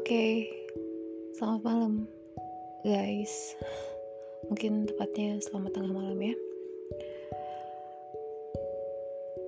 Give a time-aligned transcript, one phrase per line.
[0.00, 0.48] Oke,
[1.36, 2.08] selamat malam
[2.88, 3.52] guys.
[4.48, 6.32] Mungkin tepatnya selamat tengah malam ya.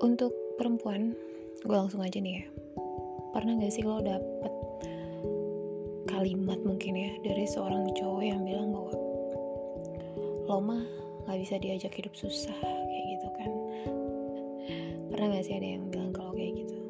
[0.04, 0.28] Untuk
[0.60, 1.16] perempuan,
[1.64, 2.46] gue langsung aja nih ya.
[3.32, 4.52] Pernah gak sih lo dapet
[6.12, 8.92] kalimat mungkin ya dari seorang cowok yang bilang bahwa
[10.52, 10.84] lo mah
[11.32, 13.50] gak bisa diajak hidup susah kayak gitu kan?
[15.16, 16.81] Pernah gak sih ada yang bilang kalau kayak gitu?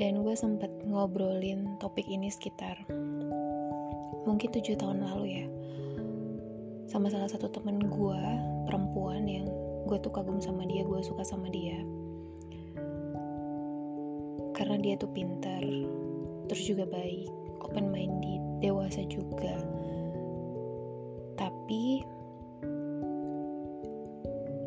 [0.00, 2.80] Dan gue sempet ngobrolin topik ini sekitar
[4.22, 5.46] mungkin tujuh tahun lalu ya.
[6.86, 8.22] Sama salah satu temen gue
[8.68, 9.48] perempuan yang
[9.88, 11.78] gue tuh kagum sama dia gue suka sama dia.
[14.52, 15.62] Karena dia tuh pintar
[16.46, 17.30] terus juga baik
[17.64, 19.56] open minded dewasa juga.
[21.34, 22.04] Tapi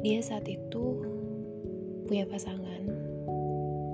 [0.04, 1.02] dia saat itu
[2.06, 2.86] punya pasangan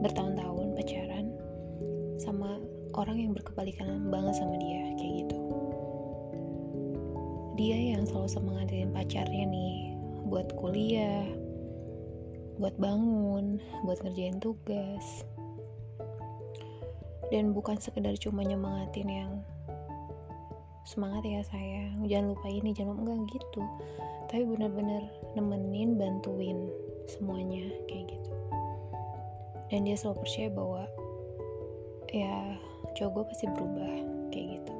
[0.01, 1.30] bertahun-tahun pacaran
[2.21, 2.61] sama
[2.93, 5.37] orang yang berkebalikan banget sama dia kayak gitu.
[7.57, 9.97] Dia yang selalu semangatin pacarnya nih
[10.29, 11.25] buat kuliah
[12.61, 15.25] buat bangun buat ngerjain tugas.
[17.33, 19.31] Dan bukan sekedar cuma nyemangatin yang
[20.85, 22.05] semangat ya sayang.
[22.05, 23.63] Jangan lupa ini jangan lupa enggak gitu.
[24.29, 26.69] Tapi benar-benar nemenin bantuin
[27.09, 28.31] semuanya kayak gitu.
[29.73, 30.83] Dan dia selalu percaya bahwa
[32.11, 32.59] ya
[32.95, 33.93] cowok gue pasti berubah
[34.29, 34.73] kayak gitu.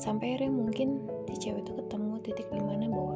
[0.00, 3.14] Sampai akhirnya mungkin si cewek itu ketemu titik di mana bahwa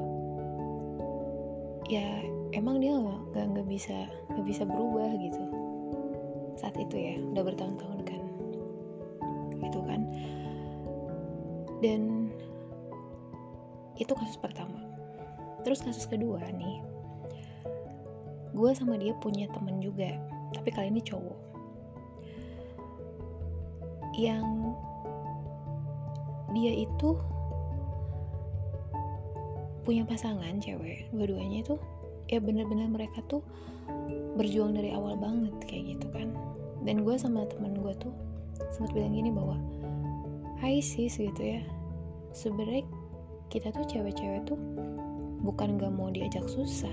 [1.89, 3.97] ya emang dia nggak nggak bisa
[4.33, 5.43] nggak bisa berubah gitu.
[6.61, 8.23] Saat itu ya udah bertahun-tahun kan.
[9.59, 10.01] Gitu kan.
[11.81, 12.31] Dan
[13.97, 14.85] itu kasus pertama.
[15.67, 16.99] Terus kasus kedua nih
[18.59, 20.19] gue sama dia punya temen juga
[20.51, 21.58] tapi kali ini cowok
[24.17, 24.73] yang
[26.57, 27.19] dia itu
[29.85, 31.77] punya pasangan cewek dua-duanya itu
[32.29, 33.41] ya bener-bener mereka tuh
[34.37, 36.29] berjuang dari awal banget kayak gitu kan.
[36.85, 38.13] Dan gue sama temen gue tuh
[38.73, 39.57] sempat bilang gini bahwa
[40.59, 41.63] Hai sis gitu ya
[42.35, 42.83] sebenarnya
[43.49, 44.59] kita tuh cewek-cewek tuh
[45.41, 46.93] bukan gak mau diajak susah.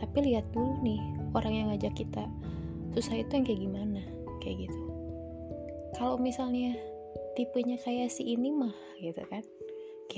[0.00, 1.00] Tapi lihat dulu nih
[1.36, 2.24] orang yang ngajak kita
[2.96, 4.00] susah itu yang kayak gimana
[4.40, 4.87] kayak gitu
[5.96, 6.76] kalau misalnya
[7.38, 9.46] tipenya kayak si ini mah gitu kan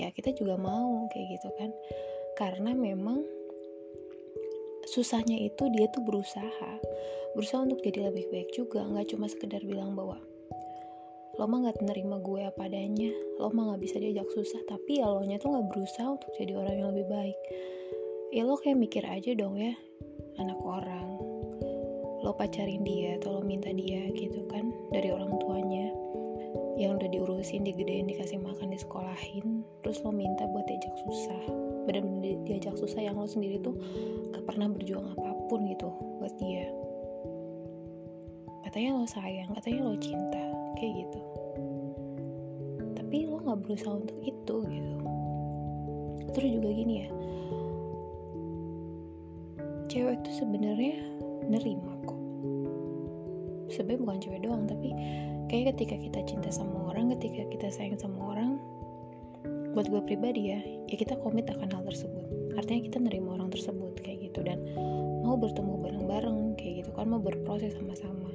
[0.01, 1.71] ya kita juga mau kayak gitu kan.
[2.39, 3.21] Karena memang
[4.89, 6.73] susahnya itu dia tuh berusaha.
[7.37, 10.19] Berusaha untuk jadi lebih baik juga nggak cuma sekedar bilang bahwa
[11.39, 13.09] lo mah nggak nerima gue apa adanya
[13.41, 14.63] lo mah nggak bisa diajak susah.
[14.67, 17.39] Tapi ya lo nya tuh nggak berusaha untuk jadi orang yang lebih baik.
[18.31, 19.75] Ya lo kayak mikir aja dong ya
[20.39, 21.10] anak orang
[22.21, 25.89] lo pacarin dia atau lo minta dia gitu kan dari orang tuanya
[26.81, 31.43] yang udah diurusin, digedein, dikasih makan, disekolahin, terus lo minta buat diajak susah,
[31.85, 33.77] bener-bener diajak susah yang lo sendiri tuh
[34.33, 36.73] gak pernah berjuang apa pun gitu buat dia.
[38.65, 40.45] Katanya lo sayang, katanya lo cinta,
[40.81, 41.21] kayak gitu.
[42.97, 44.97] Tapi lo gak berusaha untuk itu gitu.
[46.33, 47.09] Terus juga gini ya,
[49.93, 50.97] cewek tuh sebenarnya
[51.51, 51.90] nerima.
[53.81, 54.93] Sebenarnya bukan cewek doang, tapi
[55.49, 58.61] kayak ketika kita cinta sama orang ketika kita sayang sama orang
[59.73, 62.29] buat gue pribadi ya ya kita komit akan hal tersebut.
[62.61, 64.45] Artinya kita nerima orang tersebut kayak gitu.
[64.45, 64.61] Dan
[65.25, 68.29] mau bertemu bareng-bareng kayak gitu kan mau berproses sama-sama.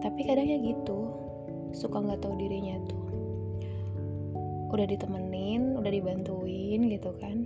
[0.00, 1.12] Tapi kadangnya gitu
[1.76, 3.04] suka nggak tahu dirinya tuh.
[4.72, 7.44] Udah ditemenin udah dibantuin gitu kan.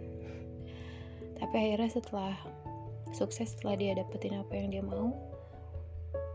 [1.34, 2.38] Tapi akhirnya setelah
[3.10, 5.10] sukses setelah dia dapetin apa yang dia mau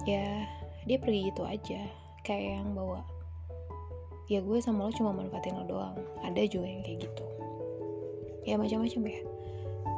[0.05, 0.45] ya
[0.85, 1.81] dia pergi gitu aja.
[2.21, 3.01] Kayak yang bawa
[4.31, 5.97] ya gue sama lo cuma manfaatin lo doang.
[6.23, 7.25] Ada juga yang kayak gitu.
[8.47, 9.21] Ya macam-macam ya.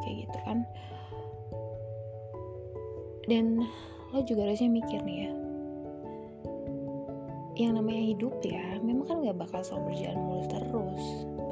[0.02, 0.58] Kayak gitu kan.
[3.30, 3.46] Dan
[4.10, 5.32] lo juga harusnya mikir nih ya.
[7.54, 11.04] Yang namanya hidup ya memang kan gak bakal selalu berjalan mulus terus.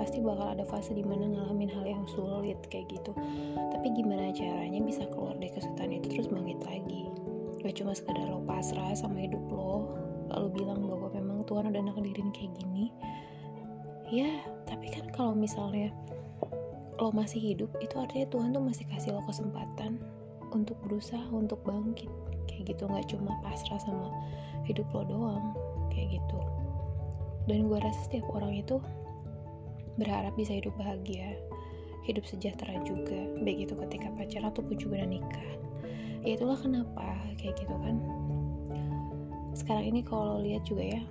[0.01, 3.13] Pasti bakal ada fase di mana ngalamin hal yang sulit kayak gitu.
[3.54, 7.12] Tapi gimana caranya bisa keluar dari kesulitan itu terus bangkit lagi
[7.62, 9.94] gak cuma sekedar lo pasrah sama hidup lo
[10.31, 12.90] lalu bilang bahwa memang Tuhan udah nakdirin kayak gini.
[14.12, 14.31] Ya
[14.68, 15.92] tapi kan kalau misalnya
[17.00, 20.00] lo masih hidup itu artinya Tuhan tuh masih kasih lo kesempatan
[20.52, 22.10] untuk berusaha untuk bangkit.
[22.48, 24.10] Kayak gitu nggak cuma pasrah sama
[24.68, 25.46] hidup lo doang
[25.92, 26.40] kayak gitu.
[27.50, 28.80] Dan gue rasa setiap orang itu
[30.00, 31.36] berharap bisa hidup bahagia
[32.02, 35.52] hidup sejahtera juga baik itu ketika pacaran ataupun juga nikah
[36.21, 37.97] ya itulah kenapa kayak gitu kan.
[39.57, 41.01] Sekarang ini kalau lihat juga ya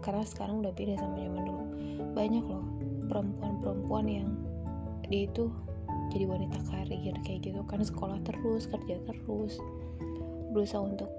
[0.00, 1.64] karena sekarang udah beda sama zaman dulu.
[2.16, 2.64] Banyak loh
[3.06, 4.28] perempuan-perempuan yang
[5.06, 5.52] dia itu
[6.10, 9.60] jadi wanita karir kayak gitu kan sekolah terus kerja terus.
[10.54, 11.10] Berusaha untuk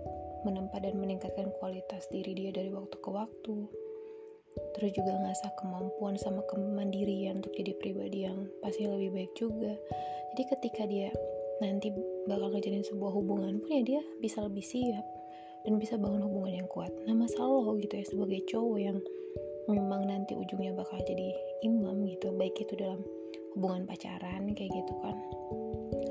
[0.41, 3.55] menempa dan meningkatkan kualitas diri dia dari waktu ke waktu.
[4.73, 9.77] Terus juga ngasah kemampuan sama kemandirian untuk jadi pribadi yang pasti lebih baik juga.
[10.33, 11.13] Jadi ketika dia
[11.63, 11.89] nanti
[12.29, 15.05] bakal ngejalin sebuah hubungan pun ya dia bisa lebih siap
[15.65, 16.93] dan bisa bangun hubungan yang kuat.
[17.09, 18.97] Nah masalah lo gitu ya sebagai cowok yang
[19.67, 21.35] memang nanti ujungnya bakal jadi
[21.67, 23.03] imam gitu baik itu dalam
[23.57, 25.17] hubungan pacaran kayak gitu kan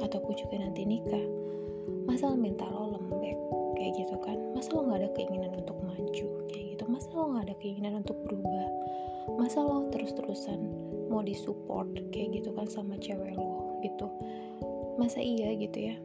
[0.05, 1.25] ataupun juga nanti nikah
[2.05, 3.39] masalah mental lo lembek
[3.81, 7.45] kayak gitu kan masa lo nggak ada keinginan untuk maju kayak gitu masa lo nggak
[7.49, 8.69] ada keinginan untuk berubah
[9.41, 10.61] masa lo terus-terusan
[11.09, 14.07] mau disupport kayak gitu kan sama cewek lo gitu
[14.97, 15.97] masa iya gitu ya.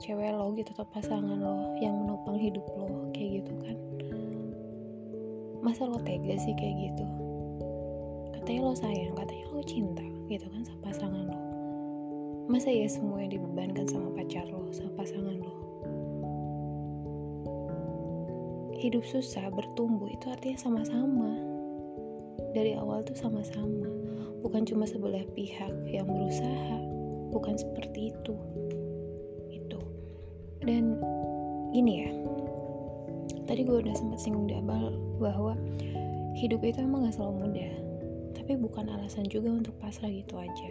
[0.00, 3.76] Cewek lo gitu atau pasangan lo yang menopang hidup lo kayak gitu kan.
[5.60, 7.04] Masa lo tega sih kayak gitu?
[8.32, 11.38] Katanya lo sayang katanya lo cinta gitu kan sama pasangan lo.
[12.48, 15.54] Masa ya semua yang dibebankan sama pacar lo sama pasangan lo?
[18.78, 21.36] Hidup susah bertumbuh itu artinya sama-sama.
[22.56, 23.90] Dari awal tuh sama-sama.
[24.40, 26.97] Bukan cuma sebelah pihak yang berusaha
[27.30, 28.34] bukan seperti itu.
[29.52, 29.80] Itu
[30.64, 31.00] dan
[31.72, 32.10] gini ya.
[33.48, 35.56] Tadi gue udah sempat singgung di awal bahwa
[36.36, 37.72] hidup itu emang gak selalu mudah.
[38.36, 40.70] Tapi bukan alasan juga untuk pasrah gitu aja.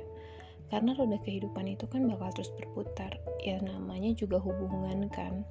[0.69, 3.09] Karena roda kehidupan itu kan bakal terus berputar.
[3.41, 5.41] Ya namanya juga hubungan kan.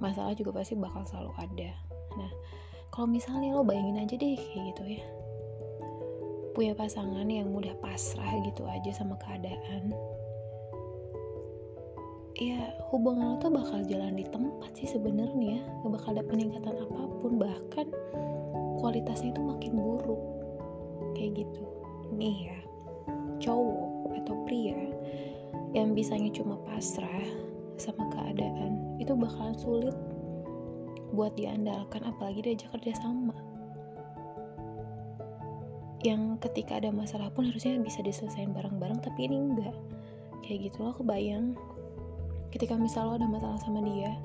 [0.00, 1.70] Masalah juga pasti bakal selalu ada.
[2.16, 2.30] Nah
[2.94, 5.04] kalau misalnya lo bayangin aja deh kayak gitu ya.
[6.56, 9.94] Punya pasangan yang mudah pasrah gitu aja sama keadaan
[12.38, 15.58] ya hubungan lo tuh bakal jalan di tempat sih sebenarnya.
[15.82, 17.86] Gak bakal ada peningkatan apa pun bahkan
[18.78, 20.22] kualitasnya itu makin buruk.
[21.18, 21.62] Kayak gitu.
[22.14, 22.58] Nih ya
[23.42, 24.78] cowok atau pria
[25.74, 27.26] yang bisanya cuma pasrah
[27.78, 29.94] sama keadaan itu bakalan sulit
[31.14, 33.34] buat diandalkan apalagi diajak kerja sama.
[36.06, 39.74] Yang ketika ada masalah pun harusnya bisa diselesaikan bareng-bareng tapi ini enggak.
[40.46, 41.58] Kayak gitu loh kebayang
[42.54, 44.16] ketika misal lo ada masalah sama dia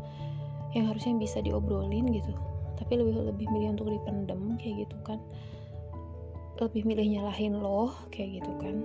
[0.74, 2.34] yang harusnya bisa diobrolin gitu
[2.84, 5.20] tapi lebih lebih milih untuk dipendem kayak gitu kan.
[6.62, 8.76] Lebih milih nyalahin lo kayak gitu kan.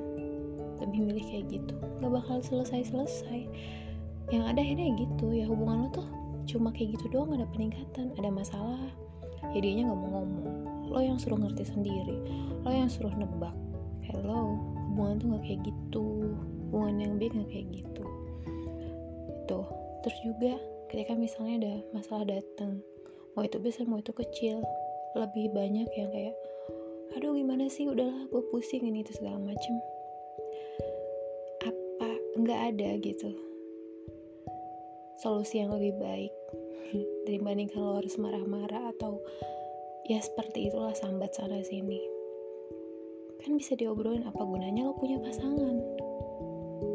[0.79, 1.75] Lebih milih kayak gitu.
[1.99, 3.49] Gak bakal selesai selesai
[4.31, 5.35] yang ada akhirnya gitu.
[5.35, 6.07] Ya hubungan lo tuh
[6.49, 8.81] cuma kayak gitu doang ada peningkatan ada masalah.
[9.55, 10.47] Ya dianya nggak mau ngomong.
[10.89, 12.17] Lo yang suruh ngerti sendiri.
[12.65, 13.53] Lo yang suruh nebak.
[14.07, 14.57] Hello
[14.95, 16.33] hubungan tuh nggak kayak gitu.
[16.69, 18.18] Hubungan yang baik nggak kayak gitu
[19.49, 19.65] gitu.
[20.05, 20.53] Terus juga
[20.93, 22.85] ketika misalnya ada masalah datang
[23.33, 24.61] mau itu besar mau itu kecil
[25.17, 26.37] lebih banyak yang kayak
[27.17, 27.89] aduh gimana sih?
[27.89, 29.73] Udahlah gue pusing ini itu segala macem.
[31.65, 32.09] Apa
[32.45, 33.33] nggak ada gitu.
[35.25, 36.33] Solusi yang lebih baik
[37.27, 39.17] dibandingkan lo harus marah-marah atau
[40.05, 42.05] ya seperti itulah sambat sana sini.
[43.41, 45.81] Kan bisa diobrolin apa gunanya lo punya pasangan?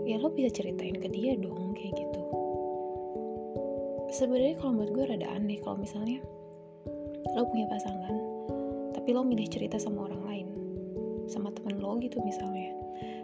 [0.05, 2.42] Ya lo bisa ceritain ke dia dong kayak gitu
[4.13, 6.21] sebenarnya kalau menurut gue rada aneh kalau misalnya
[7.33, 8.13] lo punya pasangan
[8.93, 10.47] tapi lo milih cerita sama orang lain
[11.27, 12.75] sama temen lo gitu misalnya.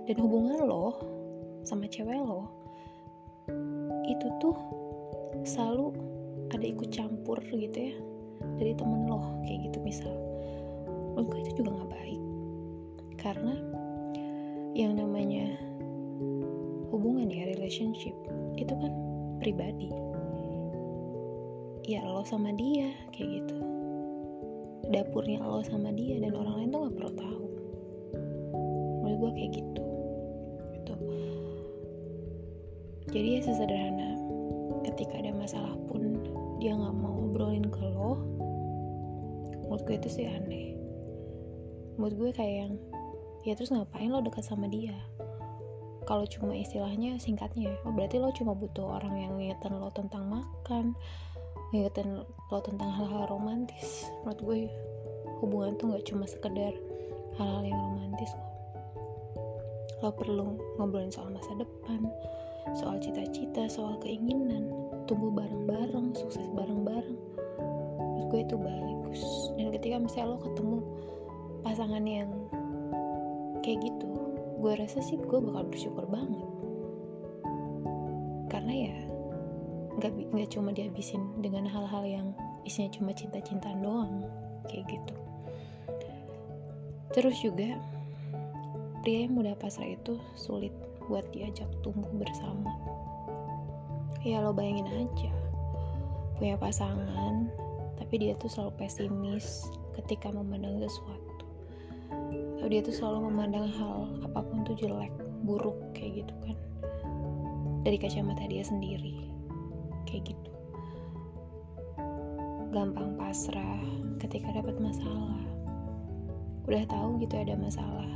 [0.10, 0.98] Dan hubungan lo
[1.68, 2.50] sama cewek lo
[4.10, 4.58] itu tuh
[5.46, 5.94] selalu
[6.50, 7.96] ada ikut campur gitu ya
[8.58, 10.10] dari temen lo kayak gitu misal.
[11.14, 12.22] Menurut gue itu juga nggak baik.
[13.20, 13.54] Karena
[14.74, 15.54] yang namanya
[16.90, 18.16] hubungan ya relationship
[18.58, 18.92] itu kan
[19.38, 19.94] pribadi
[21.90, 23.58] ya lo sama dia kayak gitu.
[24.94, 27.46] Dapurnya lo sama dia dan orang lain tuh nggak perlu tahu.
[29.02, 29.86] Menurut gue kayak gitu.
[30.78, 30.94] Gitu.
[33.10, 34.10] Jadi ya sesederhana
[34.86, 36.22] ketika ada masalah pun
[36.62, 38.22] dia nggak mau ngobrolin ke lo
[39.66, 40.78] menurut gue itu sih aneh.
[41.98, 42.74] Menurut gue kayak yang
[43.50, 44.94] ya terus ngapain lo dekat sama dia?
[46.06, 50.94] Kalau cuma istilahnya singkatnya oh berarti lo cuma butuh orang yang ngingetin lo tentang makan
[51.70, 54.10] ngingetin lo tentang hal-hal romantis.
[54.26, 54.60] Menurut gue
[55.46, 56.74] hubungan tuh nggak cuma sekedar
[57.38, 58.52] hal-hal yang romantis kok.
[60.00, 62.08] Lo perlu ngobrolin soal masa depan
[62.78, 64.70] soal cita-cita soal keinginan.
[65.10, 67.18] Tumbuh bareng-bareng sukses bareng-bareng.
[67.98, 69.22] Menurut gue itu bagus.
[69.58, 70.78] Dan ketika misalnya lo ketemu
[71.66, 72.30] pasangan yang
[73.66, 74.10] kayak gitu
[74.60, 76.48] gue rasa sih gue bakal bersyukur banget.
[78.50, 78.98] Karena ya
[80.00, 82.28] nggak nggak cuma dihabisin dengan hal-hal yang
[82.64, 84.24] isinya cuma cinta-cintaan doang
[84.72, 85.16] kayak gitu.
[87.12, 87.76] Terus juga
[89.04, 90.72] pria yang mudah pasrah itu sulit
[91.12, 92.72] buat diajak tumbuh bersama.
[94.24, 95.32] Ya lo bayangin aja
[96.40, 97.52] punya pasangan
[98.00, 99.68] tapi dia tuh selalu pesimis
[100.00, 101.44] ketika memandang sesuatu.
[102.56, 105.12] Atau dia tuh selalu memandang hal apa pun tuh jelek
[105.44, 106.58] buruk kayak gitu kan
[107.84, 109.39] dari kacamata dia sendiri
[110.10, 110.52] kayak gitu.
[112.74, 113.82] Gampang pasrah
[114.18, 115.38] ketika dapat masalah.
[116.66, 118.10] Udah tahu gitu ada masalah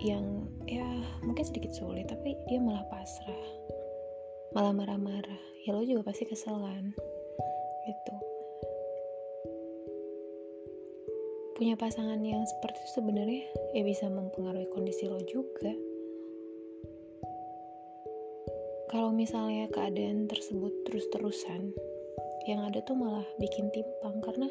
[0.00, 0.86] yang ya
[1.20, 3.44] mungkin sedikit sulit tapi dia malah pasrah.
[4.54, 5.42] Malah marah-marah.
[5.66, 6.90] Ya lo juga pasti kesel kan?
[7.86, 8.14] Gitu.
[11.54, 13.44] Punya pasangan yang seperti itu sebenarnya
[13.76, 15.70] ya bisa mempengaruhi kondisi lo juga
[18.90, 21.70] kalau misalnya keadaan tersebut terus-terusan
[22.50, 24.50] yang ada tuh malah bikin timpang karena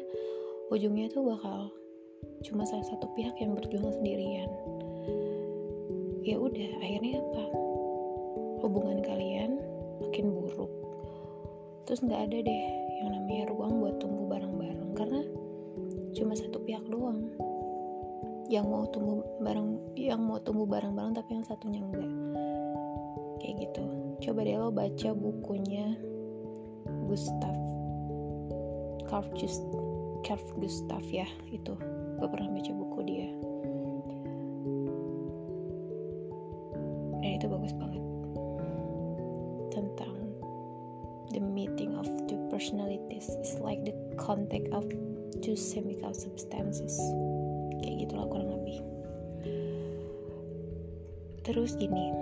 [0.72, 1.68] ujungnya tuh bakal
[2.48, 4.48] cuma salah satu pihak yang berjuang sendirian.
[6.24, 7.44] Ya udah akhirnya apa?
[8.64, 9.60] Hubungan kalian
[10.08, 10.72] makin buruk.
[11.84, 12.64] Terus nggak ada deh
[13.04, 15.20] yang namanya ruang buat tumbuh bareng-bareng karena
[16.16, 17.28] cuma satu pihak doang.
[18.48, 22.08] Yang mau tumbuh bareng yang mau tumbuh bareng-bareng tapi yang satunya enggak
[23.40, 23.84] kayak gitu.
[24.20, 25.96] Coba deh lo baca bukunya
[27.08, 27.56] Gustav
[29.10, 29.66] Carl, Just,
[30.22, 31.74] Carl Gustav ya itu.
[32.20, 33.28] Gue pernah baca buku dia.
[37.18, 38.04] Dan itu bagus banget.
[39.74, 40.14] Tentang
[41.34, 44.86] the meeting of two personalities is like the contact of
[45.42, 46.94] two chemical substances.
[47.82, 48.78] Kayak gitulah kurang lebih.
[51.42, 52.14] Terus gini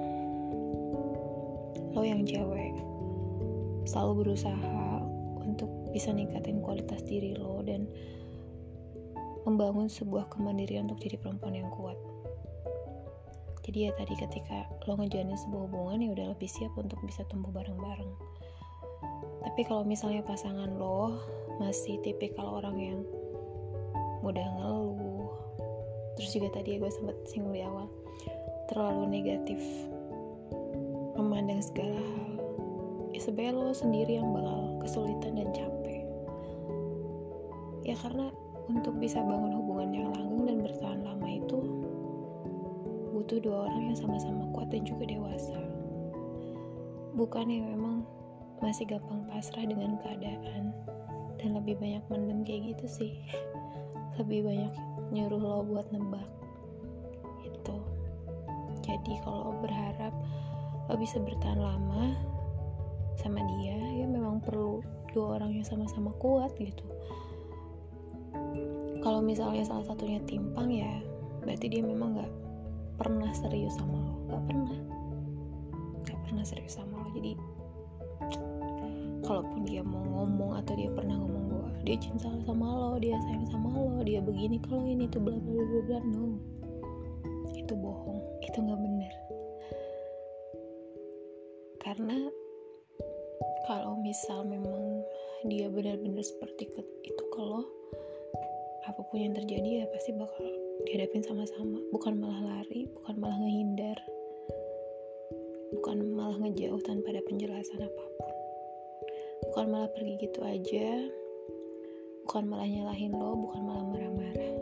[1.99, 2.79] lo yang cewek
[3.83, 5.03] selalu berusaha
[5.43, 7.91] untuk bisa ningkatin kualitas diri lo dan
[9.43, 11.99] membangun sebuah kemandirian untuk jadi perempuan yang kuat.
[13.67, 17.51] Jadi ya tadi ketika lo ngejalanin sebuah hubungan ya udah lebih siap untuk bisa tumbuh
[17.51, 18.13] bareng-bareng.
[19.43, 21.19] Tapi kalau misalnya pasangan lo
[21.59, 23.01] masih tipikal orang yang
[24.23, 25.35] mudah ngeluh,
[26.15, 27.91] terus juga tadi ya gue sempat singgung di awal,
[28.71, 29.59] terlalu negatif,
[31.19, 32.39] memandang segala hal,
[33.11, 36.07] ya sebenarnya lo sendiri yang bakal kesulitan dan capek.
[37.83, 38.31] Ya karena
[38.71, 41.59] untuk bisa bangun hubungan yang langgeng dan bertahan lama itu
[43.11, 45.59] butuh dua orang yang sama-sama kuat dan juga dewasa.
[47.19, 48.07] Bukan yang memang
[48.63, 50.71] masih gampang pasrah dengan keadaan
[51.43, 53.13] dan lebih banyak mendem kayak gitu sih.
[54.23, 54.73] Lebih banyak
[55.11, 56.31] nyuruh lo buat nebak.
[57.43, 57.83] Itu
[58.87, 60.15] jadi kalau berharap
[60.89, 62.17] lo bisa bertahan lama
[63.21, 64.81] sama dia ya memang perlu
[65.13, 66.85] dua orang yang sama-sama kuat gitu.
[69.05, 70.89] Kalau misalnya salah satunya timpang ya
[71.45, 72.33] berarti dia memang nggak
[72.97, 74.15] pernah serius sama lo.
[74.33, 74.79] Nggak pernah.
[76.09, 77.09] Nggak pernah serius sama lo.
[77.13, 77.33] Jadi
[79.29, 83.45] kalaupun dia mau ngomong atau dia pernah ngomong gue dia cinta sama lo dia sayang
[83.53, 86.41] sama lo dia begini kalau ini tuh bla bla bla bla no.
[87.53, 88.25] Itu bohong.
[88.41, 89.28] Itu nggak benar
[91.83, 92.17] karena
[93.69, 95.05] kalau misal memang
[95.47, 96.67] dia benar-benar seperti
[97.05, 97.63] itu kalau
[98.89, 100.49] apa pun yang terjadi ya pasti bakal
[100.89, 101.77] dihadapin sama-sama.
[101.93, 103.99] Bukan malah lari bukan malah ngehindar.
[105.77, 108.35] Bukan malah ngejauh tanpa ada penjelasan apa pun.
[109.53, 111.05] Bukan malah pergi gitu aja.
[112.25, 114.55] Bukan malah nyalahin lo bukan malah marah-marah.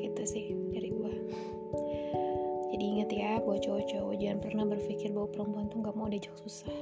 [0.00, 1.14] Gitu sih dari gue
[2.76, 6.76] jadi inget ya buat cowok-cowok jangan pernah berpikir bahwa perempuan tuh gak mau diajak susah.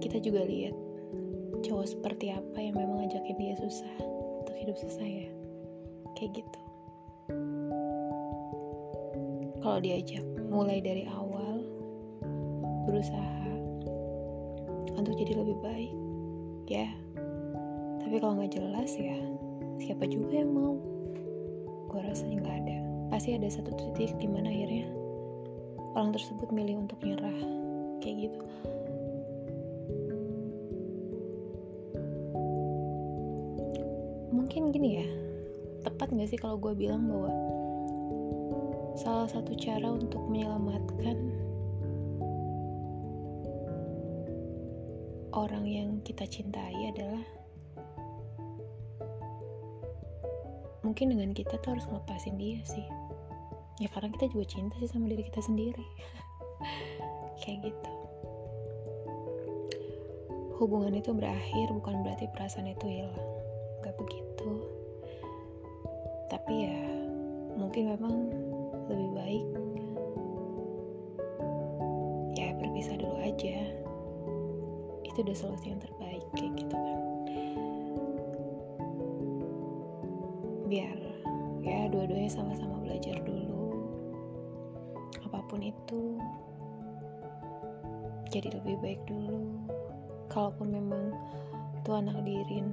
[0.00, 0.72] Kita juga lihat
[1.60, 3.92] cowok seperti apa yang memang ngajakin dia susah
[4.40, 5.28] untuk hidup susah ya.
[6.16, 6.60] Kayak gitu.
[9.60, 11.60] Kalau diajak mulai dari awal
[12.88, 13.52] berusaha
[14.96, 15.92] untuk jadi lebih baik
[16.72, 16.88] ya.
[18.00, 19.20] Tapi kalau nggak jelas ya
[19.76, 20.80] siapa juga yang mau?
[21.92, 22.81] Gue rasa nggak ada
[23.12, 24.88] pasti ada satu titik di mana akhirnya
[25.92, 27.38] orang tersebut milih untuk nyerah
[28.00, 28.40] kayak gitu.
[34.32, 35.08] Mungkin gini ya
[35.84, 37.28] tepat gak sih kalau gue bilang bahwa
[38.96, 41.36] salah satu cara untuk menyelamatkan
[45.36, 47.24] orang yang kita cintai adalah
[50.80, 52.84] mungkin dengan kita tuh harus ngelepasin dia sih
[53.80, 55.86] ya karena kita juga cinta sih sama diri kita sendiri.
[57.40, 57.92] Kayak gitu.
[60.60, 63.26] Hubungan itu berakhir bukan berarti perasaan itu hilang.
[63.82, 64.50] Gak begitu.
[66.28, 66.80] Tapi ya
[67.58, 68.14] mungkin memang
[68.88, 69.46] lebih baik
[72.36, 73.56] ya berpisah dulu aja.
[75.02, 77.00] Itu udah solusi yang terbaik kayak gitu kan.
[80.68, 80.98] Biar
[81.62, 83.31] ya dua-duanya sama-sama belajar dulu
[85.52, 86.02] apa pun itu
[88.32, 89.60] jadi lebih baik dulu.
[90.32, 91.12] Kalaupun memang
[91.84, 92.72] Tuhan nakdirin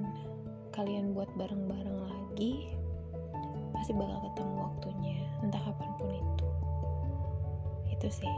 [0.72, 2.72] kalian buat bareng-bareng lagi
[3.76, 6.48] pasti bakal ketemu waktunya entah kapan pun itu.
[7.92, 8.32] Itu sih